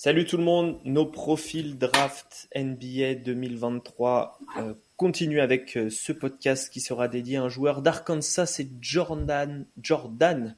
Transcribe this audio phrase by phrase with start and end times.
[0.00, 6.72] Salut tout le monde, nos profils draft NBA 2023 euh, continuent avec euh, ce podcast
[6.72, 10.56] qui sera dédié à un joueur d'Arkansas, c'est Jordan, Jordan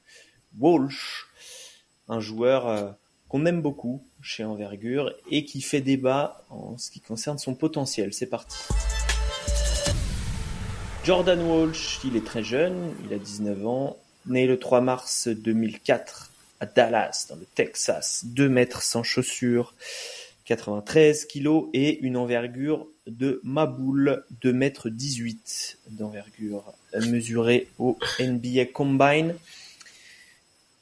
[0.59, 1.25] Walsh,
[2.09, 2.91] un joueur euh,
[3.31, 8.13] qu'on aime beaucoup chez Envergure et qui fait débat en ce qui concerne son potentiel.
[8.13, 8.59] C'est parti.
[11.03, 13.97] Jordan Walsh, il est très jeune, il a 19 ans,
[14.27, 16.30] né le 3 mars 2004
[16.61, 18.25] à Dallas, dans le Texas.
[18.27, 19.75] 2 mètres sans chaussures,
[20.45, 26.73] 93 kilos et une envergure de Maboule, 2 mètres 18 d'envergure,
[27.09, 29.35] mesurée au NBA Combine.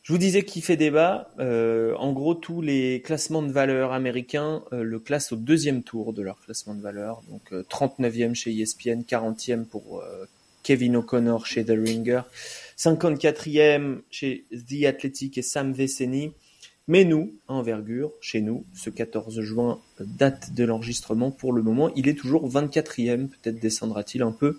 [0.08, 1.30] Je vous disais qu'il fait débat.
[1.38, 6.14] Euh, en gros, tous les classements de valeur américains euh, le classent au deuxième tour
[6.14, 7.20] de leur classement de valeur.
[7.28, 10.02] Donc 39e euh, chez ESPN, 40e pour
[10.62, 12.22] Kevin O'Connor chez The Ringer,
[12.78, 16.32] 54e chez The Athletic et Sam Veceni.
[16.86, 22.08] Mais nous, envergure, chez nous, ce 14 juin, date de l'enregistrement pour le moment, il
[22.08, 24.58] est toujours 24e, peut-être descendra-t-il un peu.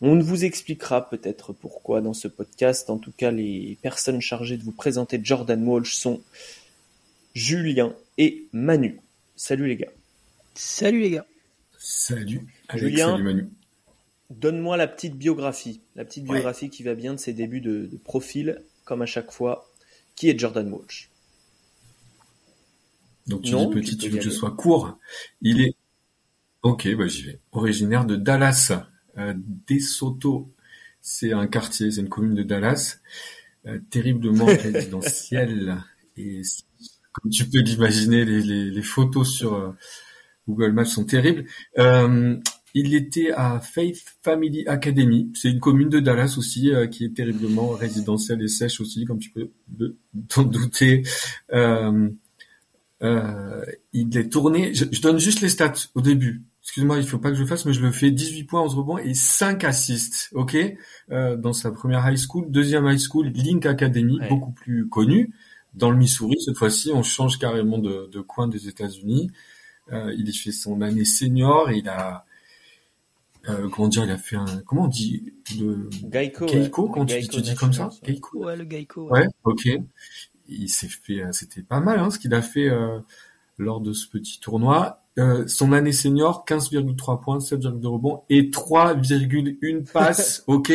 [0.00, 2.90] On vous expliquera peut-être pourquoi dans ce podcast.
[2.90, 6.20] En tout cas, les personnes chargées de vous présenter Jordan Walsh sont
[7.34, 8.98] Julien et Manu.
[9.36, 9.92] Salut les gars.
[10.54, 11.26] Salut les gars.
[11.78, 12.48] Salut.
[12.74, 13.48] Julien, salut Manu.
[14.40, 18.62] Donne-moi la petite biographie, la petite biographie qui va bien de ses débuts de, profil,
[18.84, 19.68] comme à chaque fois.
[20.14, 21.10] Qui est Jordan Walsh?
[23.26, 24.98] Donc tu dis petit, tu veux que je sois court.
[25.40, 25.74] Il est,
[26.62, 27.38] ok, bah j'y vais.
[27.52, 28.72] Originaire de Dallas,
[29.16, 29.34] euh,
[29.68, 30.50] DeSoto.
[31.00, 32.98] C'est un quartier, c'est une commune de Dallas,
[33.66, 35.82] euh, terriblement résidentielle.
[36.16, 36.42] Et
[37.12, 39.72] comme tu peux l'imaginer, les, photos sur euh,
[40.48, 41.44] Google Maps sont terribles.
[41.78, 42.36] Euh,
[42.74, 45.30] il était à Faith Family Academy.
[45.34, 49.18] C'est une commune de Dallas aussi euh, qui est terriblement résidentielle et sèche aussi, comme
[49.18, 49.50] tu peux
[50.28, 51.02] t'en douter.
[51.52, 52.08] Euh,
[53.02, 54.72] euh, il est tourné.
[54.74, 56.42] Je, donne juste les stats au début.
[56.62, 58.74] Excuse-moi, il faut pas que je le fasse, mais je le fais 18 points, 11
[58.76, 60.56] rebonds et 5 assists, ok?
[61.10, 65.34] Dans sa première high school, deuxième high school, Link Academy, beaucoup plus connu.
[65.74, 69.32] Dans le Missouri, cette fois-ci, on change carrément de, de coin des États-Unis.
[69.90, 72.24] il fait son année senior, et il a
[73.48, 77.20] euh, comment dire, il a fait un, comment on dit, le Geico, Geico, quand tu,
[77.20, 78.44] dis comme ça, Geico.
[78.44, 79.08] Ouais, le Geico.
[79.10, 79.68] Ouais, ok.
[80.48, 82.98] Il s'est fait, euh, c'était pas mal, hein, ce qu'il a fait euh,
[83.58, 85.00] lors de ce petit tournoi.
[85.18, 90.44] Euh, son année senior, 15,3 points, 7,2 rebonds et 3,1 passes.
[90.46, 90.72] ok.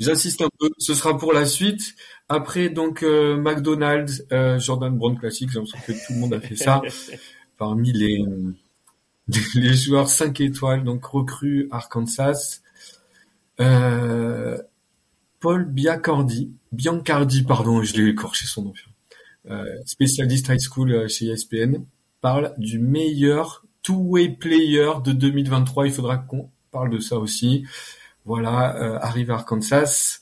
[0.00, 0.70] J'insiste un peu.
[0.78, 1.94] Ce sera pour la suite.
[2.28, 4.24] Après, donc euh, McDonald's,
[4.58, 5.50] Jordan Brown classique.
[5.50, 6.82] J'ai l'impression que tout le monde a fait ça.
[7.58, 8.24] Parmi les
[9.54, 12.60] les joueurs 5 étoiles, donc recrues Arkansas.
[13.60, 14.60] Euh,
[15.40, 18.72] Paul Biacardi, Biancardi, pardon, je l'ai écorché son nom.
[19.50, 21.84] Euh, spécialiste high school euh, chez ESPN,
[22.22, 25.86] parle du meilleur two-way player de 2023.
[25.86, 27.66] Il faudra qu'on parle de ça aussi.
[28.24, 30.20] Voilà, euh, arrive Arkansas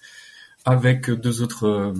[0.65, 1.95] avec deux autres euh,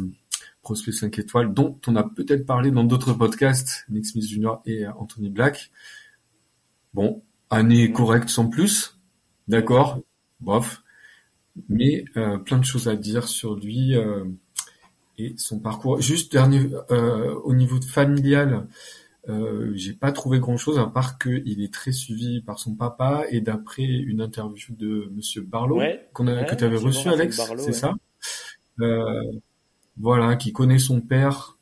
[0.63, 4.55] prospects 5 étoiles dont on a peut-être parlé dans d'autres podcasts, Nick Smith Jr.
[4.67, 5.71] et Anthony Black.
[6.95, 8.99] Bon, année correcte sans plus,
[9.49, 10.01] d'accord,
[10.41, 10.83] bof,
[11.69, 14.25] mais euh, plein de choses à dire sur lui euh,
[15.19, 16.01] et son parcours.
[16.01, 18.67] Juste dernier, euh, au niveau familial,
[19.29, 23.25] euh, j'ai pas trouvé grand chose à part qu'il est très suivi par son papa
[23.31, 25.81] et d'après une interview de Monsieur Barlow
[26.13, 27.95] qu'on a, que tu avais reçu, Alex, c'est ça?
[29.99, 31.57] voilà, qui connaît son père.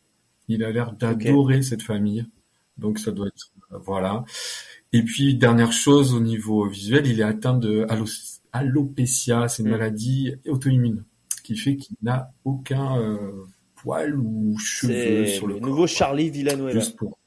[0.49, 2.27] Il a l'air d'adorer cette famille,
[2.79, 4.25] donc ça doit être voilà.
[4.93, 7.87] Et puis dernière chose au niveau visuel, il est atteint de
[8.53, 9.73] alopécia, c'est une mm.
[9.73, 11.05] maladie auto-immune
[11.45, 13.47] qui fait qu'il n'a aucun euh,
[13.77, 16.73] poil ou cheveux sur le, le nouveau Charlie Villanueva.
[16.73, 17.19] Juste pour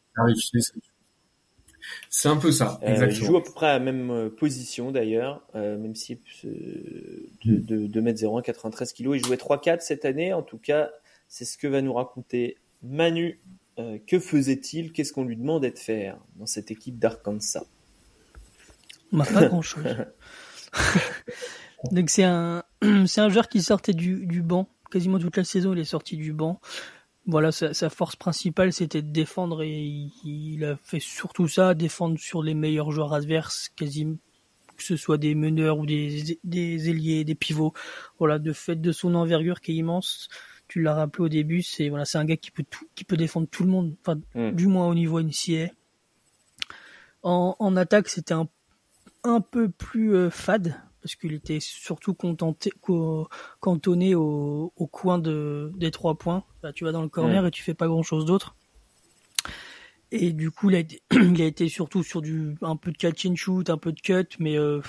[2.09, 3.19] C'est un peu ça, euh, exactement.
[3.19, 7.88] il joue à peu près à la même euh, position d'ailleurs, même si de, de
[7.88, 9.16] 2m01, 93 kg.
[9.16, 10.91] Il jouait 3-4 cette année, en tout cas,
[11.28, 13.62] c'est ce que va nous raconter Manu euh,
[14.07, 14.91] que faisait-il?
[14.91, 17.66] Qu'est-ce qu'on lui demandait de faire dans cette équipe d'Arkansas?
[19.11, 19.84] Bah, Pas grand-chose.
[21.91, 22.64] Donc c'est un,
[23.08, 24.67] c'est un joueur qui sortait du, du banc.
[24.91, 26.59] Quasiment toute la saison, il est sorti du banc.
[27.25, 32.20] Voilà, sa, sa force principale, c'était de défendre et il, a fait surtout ça, défendre
[32.20, 34.17] sur les meilleurs joueurs adverses, quasiment
[34.75, 37.73] que ce soit des meneurs ou des, des ailiers, des pivots.
[38.20, 40.28] Voilà, de fait de son envergure qui est immense,
[40.73, 43.16] tu l'as rappelé au début, c'est voilà, c'est un gars qui peut tout, qui peut
[43.16, 44.55] défendre tout le monde, enfin hmm.
[44.55, 45.72] du moins au niveau NCA.
[47.22, 48.49] En, en attaque, c'était un,
[49.23, 52.73] un peu plus euh, fade parce qu'il était surtout contenté,
[53.59, 56.43] cantonné au, au coin de, des trois points.
[56.64, 57.47] Là, tu vas dans le corner hmm.
[57.47, 58.55] et tu fais pas grand chose d'autre.
[60.09, 62.97] Et du coup, il a, été, il a été surtout sur du un peu de
[62.97, 64.81] catch and shoot, un peu de cut, mais euh,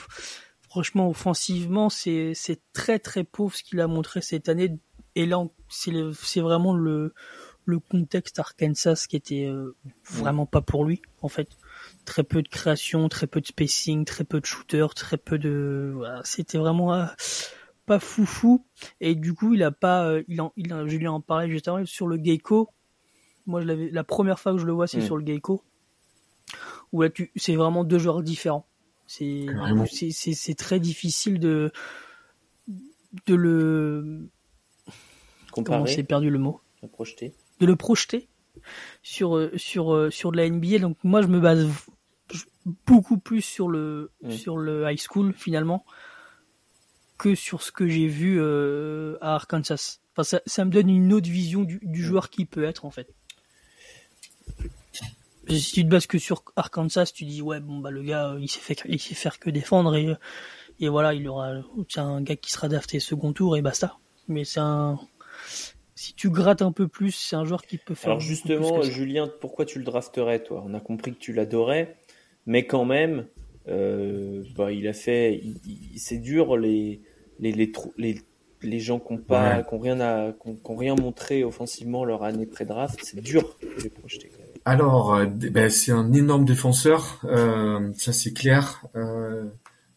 [0.63, 2.33] franchement, offensivement, c'est
[2.73, 4.79] très très pauvre ce qu'il a montré cette année.
[5.17, 5.39] Et là,
[5.69, 7.13] c'est vraiment le
[7.67, 9.75] le contexte Arkansas qui était euh,
[10.11, 11.49] vraiment pas pour lui en fait.
[12.05, 15.93] Très peu de création, très peu de spacing, très peu de shooter, très peu de.
[15.95, 17.07] Voilà, C'était vraiment euh,
[17.87, 18.65] pas foufou.
[19.01, 20.05] Et du coup, il a pas.
[20.07, 22.69] euh, il en, il a, je lui en parlais juste avant sur le Gecko.
[23.47, 23.91] Moi, je l'avais.
[23.91, 25.07] La première fois que je le vois, c'est Mm.
[25.07, 25.63] sur le Gecko.
[26.93, 28.67] Où là, tu, c'est vraiment deux joueurs différents.
[29.07, 29.47] C'est,
[30.13, 31.73] c'est très difficile de
[33.27, 34.29] de le.
[35.55, 37.33] Comment Comparé, c'est perdu le mot à projeter.
[37.61, 38.29] de le projeter
[39.03, 40.79] sur euh, sur euh, sur de la NBA.
[40.79, 41.69] Donc moi je me base
[42.87, 45.85] beaucoup plus sur le sur le high school finalement
[47.19, 50.01] que sur ce que j'ai vu euh, à Arkansas.
[50.13, 52.91] Enfin ça, ça me donne une autre vision du, du joueur qui peut être en
[52.91, 53.09] fait.
[55.49, 58.49] Si tu te bases que sur Arkansas, tu dis ouais bon bah le gars il
[58.49, 60.17] sait faire il sait faire que défendre et
[60.81, 61.53] et voilà il aura
[61.89, 63.99] c'est un gars qui sera drafté second tour et basta.
[64.27, 64.99] Mais c'est un
[65.95, 68.11] si tu grattes un peu plus, c'est un joueur qui peut faire.
[68.13, 68.93] Alors justement, plus que ça.
[68.93, 70.63] Julien, pourquoi tu le drafterais, toi?
[70.67, 71.97] On a compris que tu l'adorais,
[72.47, 73.27] mais quand même,
[73.69, 75.41] euh, bah, il a fait,
[75.97, 77.01] c'est dur les
[77.41, 78.21] les les, les
[78.63, 79.65] les gens qui n'ont pas, Ouais.
[79.69, 83.21] qui ont rien à, qui ont- qui ont rien montré offensivement leur année pré-draft, c'est
[83.21, 84.31] dur de les projeter.
[84.31, 84.49] quand même.
[84.65, 88.83] Alors, euh, ben, c'est un énorme défenseur, euh, ça c'est clair.
[88.97, 89.45] Euh,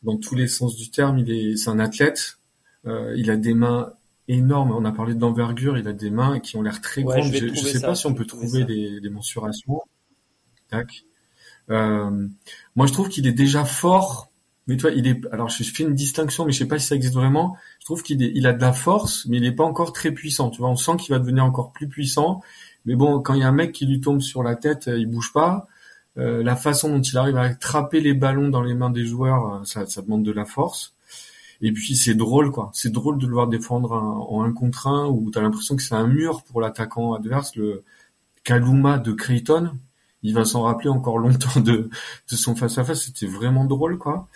[0.04, 2.40] dans tous les sens du terme, il est, c'est un athlète.
[2.86, 3.94] Euh, il a des mains
[4.28, 4.72] énormes.
[4.72, 5.78] On a parlé d'envergure.
[5.78, 7.34] Il a des mains qui ont l'air très Ouais, grandes.
[7.34, 9.82] je trouver sais ça, pas si on peut trouver des, des mensurations.
[10.70, 11.04] Tac.
[11.70, 12.28] Euh,
[12.76, 14.30] moi, je trouve qu'il est déjà fort.
[14.68, 15.22] Mais toi, il est.
[15.32, 17.56] Alors, je fais une distinction, mais je sais pas si ça existe vraiment.
[17.80, 20.12] Je trouve qu'il est, il a de la force, mais il est pas encore très
[20.12, 20.50] puissant.
[20.50, 22.42] Tu vois, on sent qu'il va devenir encore plus puissant.
[22.86, 24.98] Mais bon, quand il y a un mec qui lui tombe sur la tête, euh,
[24.98, 25.68] il bouge pas.
[26.18, 29.62] Euh, la façon dont il arrive à attraper les ballons dans les mains des joueurs,
[29.66, 30.94] ça, ça demande de la force.
[31.62, 32.72] Et puis c'est drôle, quoi.
[32.74, 35.82] C'est drôle de le voir défendre un- en un contre un où t'as l'impression que
[35.84, 37.56] c'est un mur pour l'attaquant adverse.
[37.56, 37.84] Le
[38.44, 39.72] Kaluma de Creighton,
[40.24, 41.90] il va s'en rappeler encore longtemps de,
[42.32, 43.06] de son face à face.
[43.06, 44.28] C'était vraiment drôle, quoi.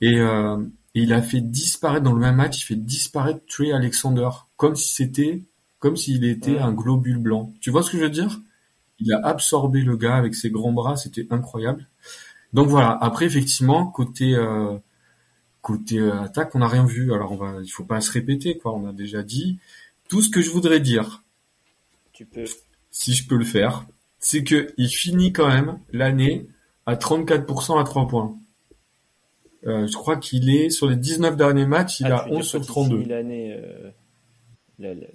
[0.00, 0.58] Et, euh,
[0.94, 4.76] et il a fait disparaître dans le même match, il fait disparaître Trey Alexander, comme
[4.76, 5.42] si c'était,
[5.78, 6.58] comme s'il était Ouais.
[6.60, 7.52] un globule blanc.
[7.60, 8.40] Tu vois ce que je veux dire?
[9.00, 11.86] Il a absorbé le gars avec ses grands bras, c'était incroyable.
[12.52, 12.96] Donc voilà.
[13.00, 14.76] Après, effectivement, côté euh,
[15.66, 17.12] côté euh, attaque, on n'a rien vu.
[17.12, 18.72] Alors on va, il faut pas se répéter, quoi.
[18.74, 19.58] On a déjà dit
[20.08, 21.22] tout ce que je voudrais dire,
[22.12, 22.44] Tu peux.
[22.92, 23.84] si je peux le faire,
[24.20, 26.46] c'est que il finit quand même l'année
[26.86, 28.36] à 34% à 3 points.
[29.66, 32.36] Euh, je crois qu'il est sur les 19 derniers matchs, il Ah, a tu veux
[32.36, 32.96] 11 dire sur quand il 32.
[32.98, 33.90] finit l'année, euh,
[34.78, 35.06] la- la-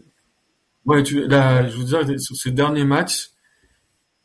[0.85, 3.29] Ouais, tu, je veux dire, sur ces derniers matchs,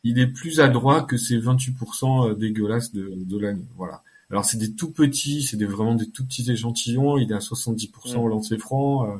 [0.03, 3.65] il est plus adroit que ces 28% dégueulasses de, de l'année.
[3.77, 4.01] Voilà.
[4.29, 7.17] Alors c'est des tout petits, c'est des, vraiment des tout petits échantillons.
[7.17, 9.15] Il est à 70% au lancer franc, euh,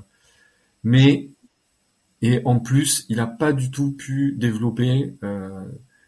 [0.84, 1.30] mais
[2.22, 5.64] et en plus, il a pas du tout pu développer euh,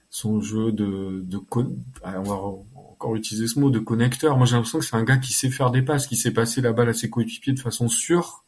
[0.10, 2.36] son jeu de, de con- ah, on va
[2.76, 4.36] encore utiliser ce mot de connecteur.
[4.38, 6.62] Moi, j'ai l'impression que c'est un gars qui sait faire des passes, qui sait passer
[6.62, 8.44] la balle à ses coéquipiers de façon sûre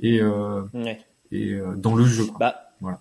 [0.00, 1.00] et euh, Ouais.
[1.30, 2.24] et euh, dans le jeu.
[2.26, 2.38] Quoi.
[2.40, 3.00] Bah, Voilà.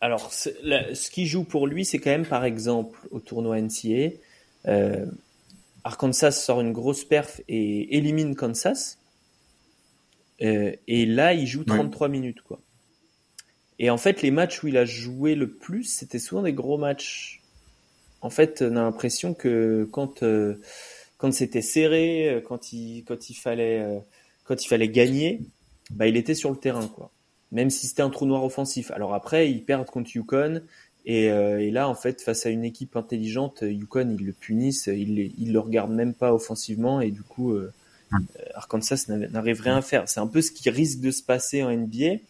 [0.00, 4.10] Alors, ce qui joue pour lui, c'est quand même, par exemple, au tournoi NCA,
[4.68, 5.06] euh,
[5.88, 8.98] Arkansas sort une grosse perf et élimine Kansas.
[10.42, 12.60] Euh, et là, il joue 33 minutes, quoi.
[13.78, 16.76] Et en fait, les matchs où il a joué le plus, c'était souvent des gros
[16.76, 17.40] matchs.
[18.20, 20.60] En fait, on a l'impression que quand euh,
[21.16, 23.98] quand c'était serré, euh, quand il quand il fallait euh,
[24.44, 25.40] quand il fallait gagner,
[25.90, 27.10] bah il était sur le terrain, quoi
[27.50, 28.90] même si c'était un trou noir offensif.
[28.90, 30.62] Alors après, ils perdent contre Yukon,
[31.06, 34.86] et, euh, et là, en fait, face à une équipe intelligente, Yukon, ils le punissent,
[34.92, 37.72] ils, ils le regardent même pas offensivement, et du coup, euh,
[38.54, 40.08] Arkansas n'avait- n'arrive rien à faire.
[40.08, 42.20] C'est un peu ce qui risque de se passer en NBA.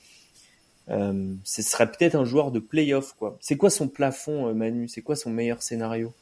[0.91, 3.37] Euh, ce serait peut-être un joueur de playoff, quoi.
[3.41, 4.89] C'est quoi son plafond, euh, Manu?
[4.89, 6.13] C'est quoi son meilleur scénario?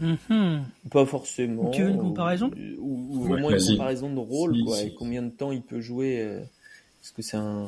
[0.00, 0.64] Mhm.
[0.90, 1.70] Pas forcément.
[1.70, 2.50] Tu veux une ou- comparaison?
[2.78, 4.76] Ou, ou au Ouais, moins une comparaison de rôle, Si, quoi.
[4.76, 4.86] si.
[4.88, 7.66] Et combien de temps il peut jouer euh, Est-ce que c'est un.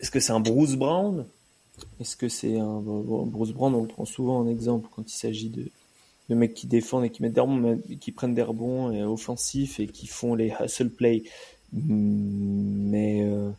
[0.00, 1.26] Est-ce que c'est un Bruce Brown?
[2.00, 2.80] Est-ce que c'est un.
[2.80, 5.66] Bruce Brown, on le prend souvent en exemple quand il s'agit de,
[6.28, 9.80] de mecs qui défendent et qui mettent des rebonds, qui prennent des rebonds euh, offensifs
[9.80, 11.22] et qui font les hustle play.
[11.72, 13.22] Mais.
[13.22, 13.50] euh,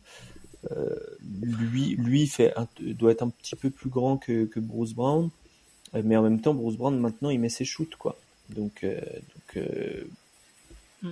[0.70, 0.94] euh,
[1.40, 5.28] lui, lui fait un- doit être un petit peu plus grand que, que Bruce Brown,
[6.04, 8.16] mais en même temps, Bruce Brown maintenant il met ses shoots quoi.
[8.50, 9.00] Donc, euh,
[9.56, 9.64] donc
[11.02, 11.10] Mm.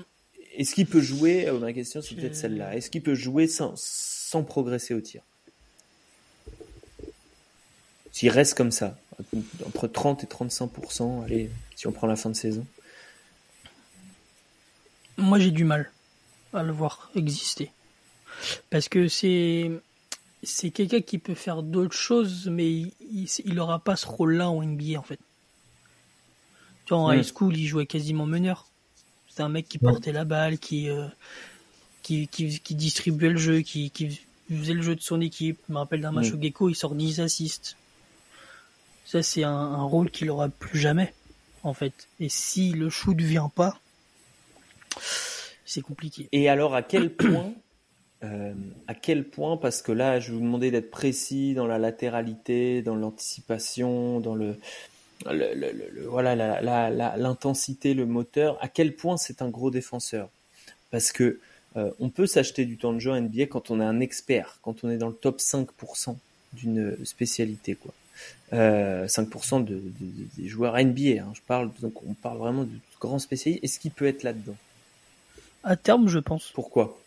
[0.57, 2.77] est-ce qu'il peut jouer Ma question c'est peut-être celle-là.
[2.77, 5.23] Est-ce qu'il peut jouer sans, sans progresser au tir?
[8.21, 12.29] S'il reste comme ça, en entre 30 et 35%, allez, si on prend la fin
[12.29, 12.67] de saison
[15.17, 15.91] Moi, j'ai du mal
[16.53, 17.73] à le voir exister.
[18.69, 19.71] Parce que c'est
[20.43, 22.93] c'est quelqu'un qui peut faire d'autres choses, mais il,
[23.47, 25.19] il, aura pas ce rôle-là en NBA en fait.
[26.85, 28.67] Tu vois, en high school, il jouait quasiment meneur.
[29.31, 31.07] C'est un mec qui portait la balle, qui, euh,
[32.03, 35.59] qui, qui, qui, distribuait le jeu, qui, qui faisait le jeu de son équipe.
[35.69, 37.79] Je me rappelle d'un match au Gecko, il sort 10 assists.
[39.11, 41.13] Ça, c'est un, rôle qu'il aura plus jamais,
[41.65, 42.07] en fait.
[42.21, 43.81] Et si le shoot vient pas,
[45.65, 46.29] c'est compliqué.
[46.31, 47.53] Et alors, à quel point
[48.23, 48.55] euh,
[48.87, 52.83] à quel point, parce que là, je vais vous demander d'être précis dans la latéralité,
[52.83, 54.55] dans l'anticipation, dans le,
[56.07, 58.63] voilà, l'intensité, le moteur.
[58.63, 60.29] À quel point c'est un gros défenseur?
[60.93, 61.41] Parce que
[61.77, 64.61] euh, on peut s'acheter du temps de jeu en NBA quand on est un expert,
[64.63, 66.15] quand on est dans le top 5%
[66.53, 67.93] d'une spécialité, quoi.
[68.53, 69.81] Euh, 5% de,
[70.37, 71.23] des joueurs NBA.
[71.23, 73.63] Hein, je parle, donc on parle vraiment de grands spécialistes.
[73.63, 74.57] Est-ce qu'il peut être là-dedans?
[75.63, 76.51] À terme, je pense.
[76.53, 76.99] Pourquoi?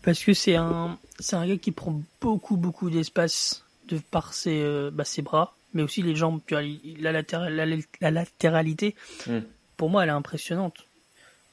[0.00, 4.62] Parce que c'est un, c'est un gars qui prend beaucoup, beaucoup d'espace de par ses,
[4.62, 6.40] euh, bah, ses bras, mais aussi les jambes.
[6.50, 8.94] La, la, latéralité,
[9.26, 9.40] hmm.
[9.76, 10.86] pour moi, elle est impressionnante.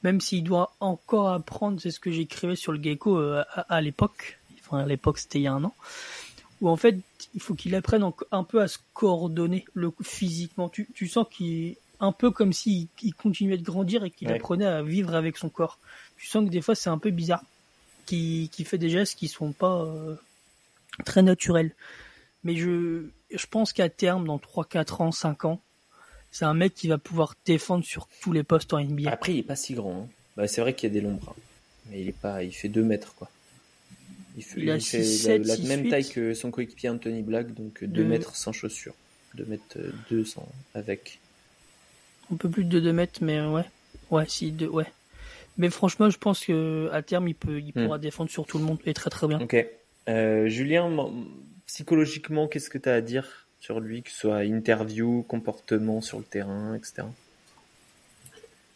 [0.04, 4.38] Même s'il doit encore apprendre, c'est ce que j'écrivais sur le gecko euh, à, l'époque.
[4.60, 5.74] Enfin, à l'époque, c'était il y a un an.
[6.60, 6.96] Où en fait,
[7.34, 10.68] il faut qu'il apprenne un peu à se coordonner le, physiquement.
[10.68, 14.30] Tu, tu sens qu'il est un peu comme s'il il continuait de grandir et qu'il
[14.30, 15.78] apprenait à vivre avec son corps.
[16.16, 17.42] Tu sens que des fois, c'est un peu bizarre
[18.06, 20.14] qui, qui fait des gestes qui sont pas euh,
[21.04, 21.72] très naturels.
[22.44, 25.60] Mais je, je pense qu'à terme, dans 3, 4 ans, 5 ans,
[26.30, 29.10] c'est un mec qui va pouvoir défendre sur tous les postes en NBA.
[29.10, 30.02] Après, il est pas si grand.
[30.02, 30.08] Hein.
[30.36, 31.34] Bah, c'est vrai qu'il y a des longs bras.
[31.90, 33.30] Mais il est pas, il fait 2 mètres, quoi.
[34.36, 38.34] Il fait, il fait la, même taille que son coéquipier Anthony Black, donc 2 mètres
[38.34, 38.94] sans chaussures.
[39.34, 39.78] 2 mètres
[40.10, 41.20] 2 sans, avec.
[42.32, 43.64] Un peu plus de 2 mètres, mais ouais.
[44.10, 44.86] Ouais, si, deux, ouais.
[45.56, 47.84] Mais franchement, je pense que à terme, il peut, il hmm.
[47.84, 49.40] pourra défendre sur tout le monde et très très bien.
[49.40, 49.56] Ok.
[50.08, 50.90] Euh, Julien,
[51.66, 56.18] psychologiquement, qu'est-ce que tu as à dire sur lui, que ce soit interview, comportement sur
[56.18, 57.04] le terrain, etc.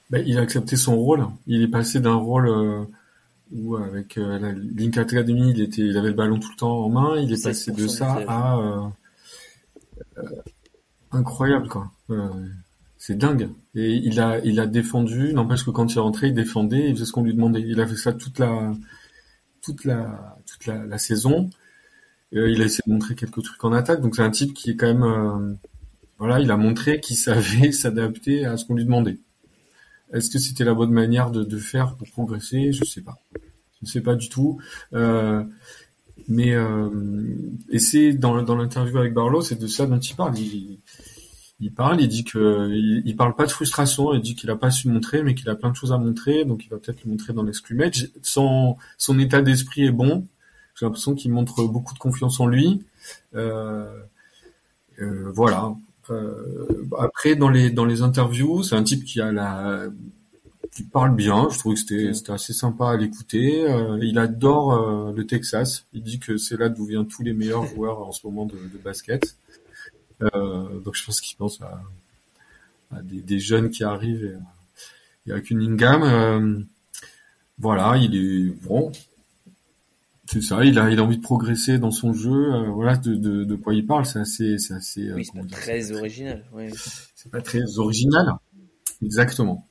[0.08, 1.26] Ben, il a accepté son rôle.
[1.46, 2.84] Il est passé d'un rôle euh,
[3.52, 6.84] où avec euh, la Link Academy, il était, il avait le ballon tout le temps
[6.84, 7.16] en main.
[7.20, 8.86] Il est passé de ça à euh,
[10.18, 10.22] euh,
[11.12, 11.90] incroyable quoi.
[12.98, 13.48] C'est dingue.
[13.74, 15.32] Et il a, il a défendu.
[15.32, 16.88] N'empêche que quand il est rentré, il défendait.
[16.88, 17.60] Il faisait ce qu'on lui demandait.
[17.60, 18.72] Il a fait ça toute la,
[19.62, 21.50] toute la, toute la, saison.
[22.34, 24.00] Euh, il a essayé de montrer quelques trucs en attaque.
[24.00, 25.54] Donc c'est un type qui est quand même, euh,
[26.18, 29.18] voilà, il a montré qu'il savait s'adapter à ce qu'on lui demandait.
[30.12, 32.72] Est-ce que c'était la bonne manière de, de faire pour progresser?
[32.72, 33.18] Je sais pas.
[33.34, 34.58] Je ne sais pas du tout.
[34.92, 35.44] Euh,
[36.28, 36.90] mais euh,
[37.70, 40.38] et c'est dans, dans l'interview avec Barlow, c'est de ça dont il parle.
[40.38, 40.78] Il,
[41.60, 44.70] il parle, il dit que il, parle pas de frustration, il dit qu'il a pas
[44.70, 47.10] su montrer, mais qu'il a plein de choses à montrer, donc il va peut-être le
[47.10, 48.10] montrer dans l'exclumage.
[48.22, 50.26] Son son état d'esprit est bon.
[50.76, 52.84] J'ai l'impression qu'il montre beaucoup de confiance en lui.
[53.34, 53.92] Euh,
[55.00, 55.74] euh, voilà.
[56.10, 59.88] Euh, après dans les dans les interviews, c'est un type qui a la
[60.72, 61.48] qui parle bien.
[61.50, 63.68] Je trouve que c'était c'était assez sympa à l'écouter.
[63.68, 65.84] Euh, il adore euh, le Texas.
[65.92, 68.54] Il dit que c'est là d'où viennent tous les meilleurs joueurs en ce moment de,
[68.56, 69.36] de basket.
[70.22, 71.82] Euh, donc je pense qu'il pense à,
[72.94, 74.24] à des, des, jeunes qui arrivent
[75.26, 76.02] et, et à Cunningham.
[76.02, 76.60] Euh,
[77.58, 78.92] voilà, il est bon.
[80.30, 82.52] C'est ça, il a, il a envie de progresser dans son jeu.
[82.52, 85.10] Euh, voilà de, de, de, quoi il parle, c'est assez, c'est assez.
[85.14, 86.44] Oui, c'est pas très original.
[86.52, 86.70] Ouais.
[87.14, 88.34] C'est pas très original,
[89.02, 89.66] exactement.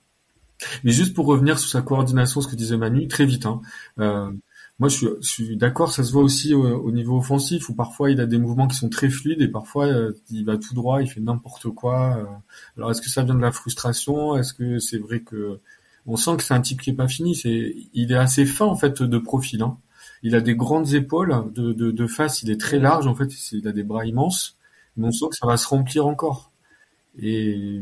[0.83, 3.45] Mais juste pour revenir sur sa coordination, ce que disait Manu, très vite.
[3.45, 3.61] Hein,
[3.99, 4.31] euh,
[4.79, 8.09] moi, je suis, je suis d'accord, ça se voit aussi au, niveau offensif, où parfois
[8.09, 11.03] il a des mouvements qui sont très fluides et parfois euh, il va tout droit,
[11.03, 12.17] il fait n'importe quoi.
[12.17, 12.25] Euh.
[12.77, 14.35] Alors, est-ce que ça vient de la frustration?
[14.35, 15.59] Est-ce que c'est vrai que
[16.07, 18.65] on sent que c'est un type qui est pas fini C'est, il est assez fin
[18.65, 19.61] en fait de profil.
[19.61, 19.77] Hein.
[20.23, 23.29] Il a des grandes épaules, de, de, de face, il est très large en fait,
[23.51, 24.57] il a des bras immenses,
[24.95, 26.51] mais on sent que ça va se remplir encore.
[27.19, 27.81] Et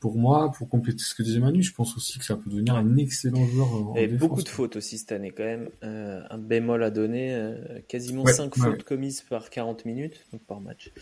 [0.00, 2.76] pour moi, pour compléter ce que disait Manu, je pense aussi que ça peut devenir
[2.76, 3.72] un excellent joueur.
[3.72, 5.68] En Et beaucoup de fautes aussi cette année quand même.
[5.82, 7.56] Euh, un bémol à donner, euh,
[7.88, 10.92] quasiment 5 fautes commises par 40 minutes, donc par match.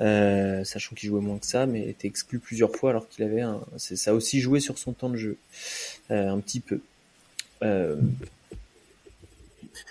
[0.00, 3.42] Euh, sachant qu'il jouait moins que ça, mais était exclu plusieurs fois alors qu'il avait
[3.42, 3.60] un.
[3.76, 5.36] Ça a aussi joué sur son temps de jeu,
[6.08, 6.80] un petit peu.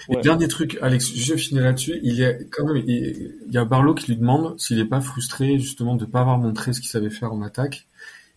[0.10, 2.00] Et dernier truc, Alex, je finis là-dessus.
[2.04, 5.02] Il y a quand même, il y a Barlow qui lui demande s'il n'est pas
[5.02, 7.88] frustré justement de ne pas avoir montré ce qu'il savait faire en attaque.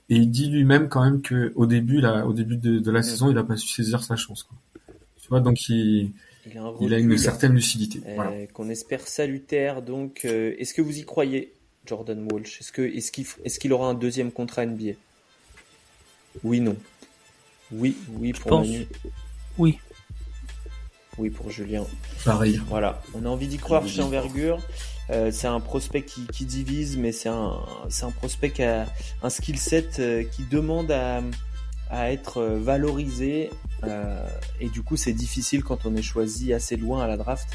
[0.08, 3.02] Et il dit lui-même quand même que au début, là, au début de, de la
[3.02, 4.42] saison, il a pas su saisir sa chance.
[4.42, 4.56] Quoi.
[5.22, 6.12] Tu vois, donc il,
[6.46, 8.02] Il a, un il a une certaine lucidité.
[8.06, 9.80] Euh, qu'on espère salutaire.
[9.80, 11.54] Donc, euh, est-ce que vous y croyez,
[11.86, 12.60] Jordan Walsh?
[12.60, 14.92] Est-ce que est-ce qu'il est-ce qu'il aura un deuxième contrat NBA
[16.44, 16.76] Oui, non.
[17.70, 18.86] Oui, oui pour Manu.
[19.56, 19.78] Oui.
[21.18, 21.84] Oui pour Julien.
[22.24, 22.60] Pareil.
[22.68, 24.58] Voilà, on a envie d'y croire chez Envergure.
[25.10, 27.58] Euh, c'est un prospect qui, qui divise, mais c'est un,
[27.90, 28.86] c'est un prospect qui a
[29.22, 31.20] un skill set euh, qui demande à,
[31.90, 33.50] à être euh, valorisé.
[33.84, 34.26] Euh,
[34.60, 37.48] et du coup, c'est difficile quand on est choisi assez loin à la draft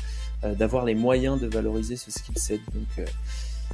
[0.44, 2.62] euh, d'avoir les moyens de valoriser ce skill set.
[2.76, 3.08] Donc,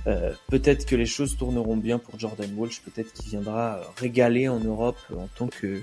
[0.05, 2.81] euh, peut-être que les choses tourneront bien pour Jordan Walsh.
[2.81, 5.81] Peut-être qu'il viendra régaler en Europe en tant que,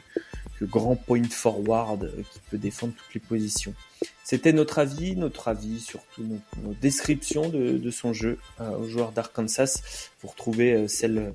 [0.67, 3.75] grand point forward qui peut défendre toutes les positions.
[4.31, 9.83] C'était notre avis, notre avis, surtout nos, descriptions de, son jeu euh, aux joueurs d'Arkansas.
[10.23, 11.33] Vous retrouvez euh, celle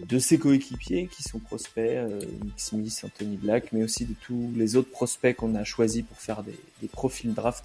[0.00, 4.50] de ses coéquipiers qui sont prospects, euh, Nick Smith, Anthony Black, mais aussi de tous
[4.56, 7.64] les autres prospects qu'on a choisis pour faire des profils draft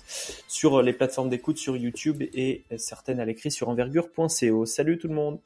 [0.50, 4.66] sur les plateformes d'écoute sur YouTube et certaines à l'écrit sur envergure.co.
[4.66, 5.40] Salut tout le monde